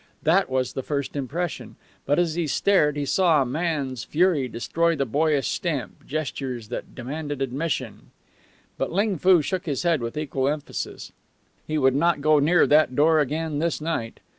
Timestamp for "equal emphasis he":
10.17-11.77